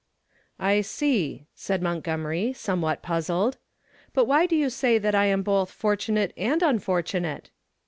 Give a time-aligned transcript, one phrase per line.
[0.57, 3.57] "I see," said Montgomery, somewhat puzzled.
[4.15, 7.51] "But why do you say that I am both fortunate and unfortunate?"